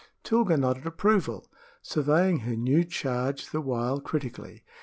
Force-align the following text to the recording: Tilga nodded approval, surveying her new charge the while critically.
Tilga 0.23 0.57
nodded 0.57 0.87
approval, 0.87 1.45
surveying 1.83 2.39
her 2.39 2.55
new 2.55 2.83
charge 2.83 3.51
the 3.51 3.61
while 3.61 3.99
critically. 4.01 4.63